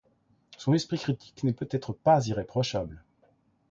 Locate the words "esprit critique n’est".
0.73-1.53